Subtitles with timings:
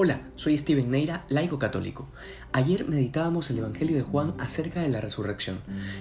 [0.00, 2.06] Hola, soy Steven Neira, laico católico.
[2.52, 5.58] Ayer meditábamos el Evangelio de Juan acerca de la resurrección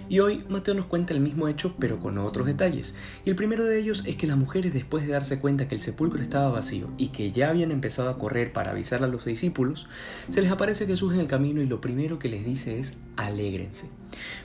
[0.07, 2.93] y hoy Mateo nos cuenta el mismo hecho pero con otros detalles.
[3.25, 5.81] Y el primero de ellos es que las mujeres después de darse cuenta que el
[5.81, 9.87] sepulcro estaba vacío y que ya habían empezado a correr para avisar a los discípulos,
[10.29, 13.89] se les aparece Jesús en el camino y lo primero que les dice es alégrense.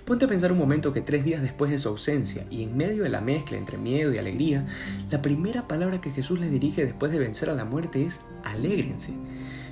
[0.06, 3.02] Ponte a pensar un momento que tres días después de su ausencia y en medio
[3.02, 4.66] de la mezcla entre miedo y alegría,
[5.10, 9.12] la primera palabra que Jesús les dirige después de vencer a la muerte es alégrense.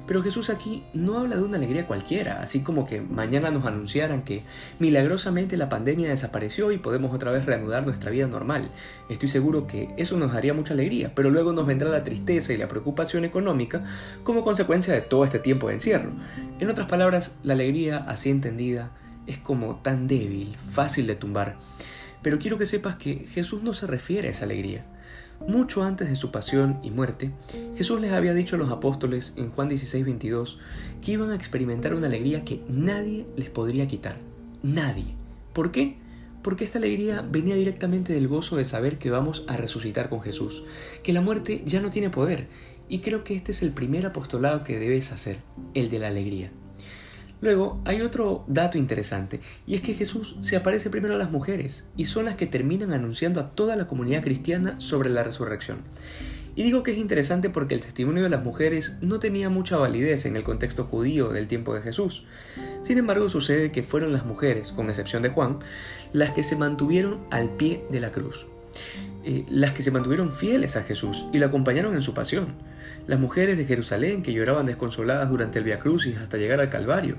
[0.07, 4.23] Pero Jesús aquí no habla de una alegría cualquiera, así como que mañana nos anunciaran
[4.23, 4.43] que
[4.79, 8.71] milagrosamente la pandemia desapareció y podemos otra vez reanudar nuestra vida normal.
[9.09, 12.57] Estoy seguro que eso nos daría mucha alegría, pero luego nos vendrá la tristeza y
[12.57, 13.85] la preocupación económica
[14.25, 16.11] como consecuencia de todo este tiempo de encierro.
[16.59, 18.91] En otras palabras, la alegría así entendida
[19.27, 21.57] es como tan débil, fácil de tumbar.
[22.23, 24.85] Pero quiero que sepas que Jesús no se refiere a esa alegría.
[25.47, 27.30] Mucho antes de su pasión y muerte,
[27.77, 30.59] Jesús les había dicho a los apóstoles en Juan 16, 22
[31.01, 34.16] que iban a experimentar una alegría que nadie les podría quitar.
[34.63, 35.15] Nadie.
[35.55, 35.96] ¿Por qué?
[36.43, 40.63] Porque esta alegría venía directamente del gozo de saber que vamos a resucitar con Jesús,
[41.02, 42.49] que la muerte ya no tiene poder,
[42.88, 45.38] y creo que este es el primer apostolado que debes hacer,
[45.74, 46.52] el de la alegría.
[47.41, 51.87] Luego hay otro dato interesante, y es que Jesús se aparece primero a las mujeres,
[51.96, 55.79] y son las que terminan anunciando a toda la comunidad cristiana sobre la resurrección.
[56.57, 60.27] Y digo que es interesante porque el testimonio de las mujeres no tenía mucha validez
[60.27, 62.24] en el contexto judío del tiempo de Jesús.
[62.83, 65.61] Sin embargo, sucede que fueron las mujeres, con excepción de Juan,
[66.12, 68.47] las que se mantuvieron al pie de la cruz.
[69.22, 72.54] Eh, las que se mantuvieron fieles a Jesús y la acompañaron en su pasión.
[73.06, 77.19] Las mujeres de Jerusalén que lloraban desconsoladas durante el Via Crucis hasta llegar al Calvario.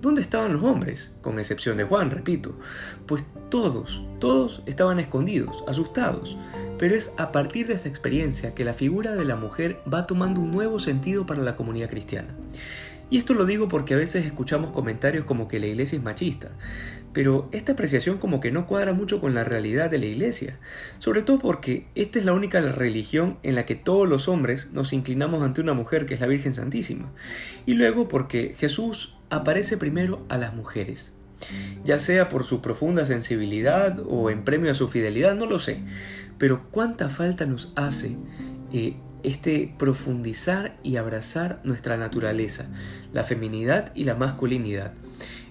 [0.00, 1.14] ¿Dónde estaban los hombres?
[1.20, 2.58] Con excepción de Juan, repito.
[3.06, 6.38] Pues todos, todos estaban escondidos, asustados.
[6.78, 10.40] Pero es a partir de esta experiencia que la figura de la mujer va tomando
[10.40, 12.34] un nuevo sentido para la comunidad cristiana.
[13.10, 16.52] Y esto lo digo porque a veces escuchamos comentarios como que la iglesia es machista,
[17.12, 20.58] pero esta apreciación como que no cuadra mucho con la realidad de la iglesia,
[21.00, 24.92] sobre todo porque esta es la única religión en la que todos los hombres nos
[24.92, 27.10] inclinamos ante una mujer que es la Virgen Santísima,
[27.66, 31.12] y luego porque Jesús aparece primero a las mujeres,
[31.84, 35.82] ya sea por su profunda sensibilidad o en premio a su fidelidad, no lo sé,
[36.38, 38.16] pero cuánta falta nos hace
[38.72, 42.66] eh, este profundizar y abrazar nuestra naturaleza,
[43.12, 44.92] la feminidad y la masculinidad.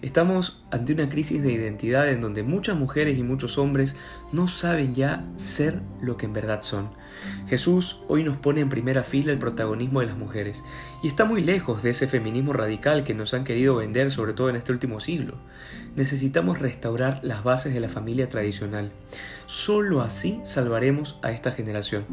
[0.01, 3.97] Estamos ante una crisis de identidad en donde muchas mujeres y muchos hombres
[4.31, 6.89] no saben ya ser lo que en verdad son.
[7.47, 10.63] Jesús hoy nos pone en primera fila el protagonismo de las mujeres
[11.03, 14.49] y está muy lejos de ese feminismo radical que nos han querido vender sobre todo
[14.49, 15.35] en este último siglo.
[15.97, 18.91] Necesitamos restaurar las bases de la familia tradicional.
[19.47, 22.05] Solo así salvaremos a esta generación.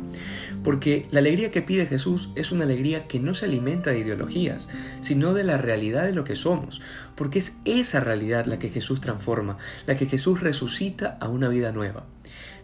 [0.64, 4.68] Porque la alegría que pide Jesús es una alegría que no se alimenta de ideologías,
[5.00, 6.80] sino de la realidad de lo que somos,
[7.14, 11.72] porque es esa realidad la que Jesús transforma, la que Jesús resucita a una vida
[11.72, 12.04] nueva.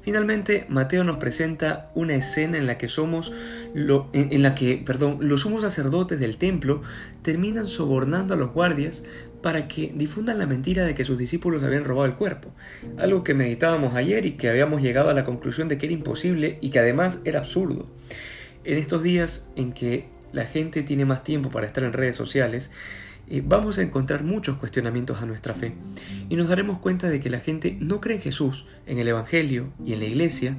[0.03, 3.33] Finalmente, Mateo nos presenta una escena en la que somos
[3.75, 6.83] en, la que, perdón, los sumos sacerdotes del templo
[7.23, 9.05] terminan sobornando a los guardias
[9.43, 12.53] para que difundan la mentira de que sus discípulos habían robado el cuerpo,
[12.99, 16.59] algo que meditábamos ayer y que habíamos llegado a la conclusión de que era imposible
[16.61, 17.89] y que además era absurdo.
[18.65, 22.71] En estos días en que la gente tiene más tiempo para estar en redes sociales,
[23.29, 25.75] eh, vamos a encontrar muchos cuestionamientos a nuestra fe
[26.29, 29.73] y nos daremos cuenta de que la gente no cree en Jesús, en el Evangelio
[29.85, 30.57] y en la Iglesia,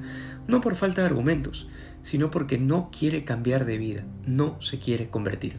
[0.48, 1.68] no por falta de argumentos,
[2.02, 5.56] sino porque no quiere cambiar de vida, no se quiere convertir.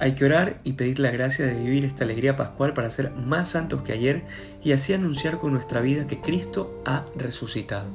[0.00, 3.50] Hay que orar y pedir la gracia de vivir esta alegría pascual para ser más
[3.50, 4.24] santos que ayer
[4.62, 7.88] y así anunciar con nuestra vida que Cristo ha resucitado.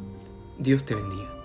[0.57, 1.42] Dios te bendiga.